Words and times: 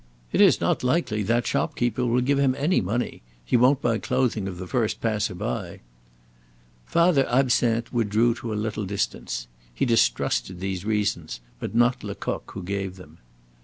It 0.33 0.41
is 0.41 0.59
not 0.59 0.83
likely 0.83 1.21
that 1.21 1.45
shopkeeper 1.45 2.03
will 2.07 2.21
give 2.21 2.39
him 2.39 2.55
any 2.57 2.81
money. 2.81 3.21
He 3.45 3.55
won't 3.55 3.83
buy 3.83 3.99
clothing 3.99 4.47
of 4.47 4.57
the 4.57 4.65
first 4.65 4.99
passer 4.99 5.35
by." 5.35 5.81
Father 6.87 7.27
Absinthe 7.29 7.93
withdrew 7.93 8.33
to 8.37 8.51
a 8.51 8.55
little 8.55 8.85
distance. 8.85 9.45
He 9.71 9.85
distrusted 9.85 10.59
these 10.59 10.85
reasons, 10.85 11.39
but 11.59 11.75
not 11.75 12.03
Lecoq 12.03 12.49
who 12.53 12.63
gave 12.63 12.95
them. 12.95 13.19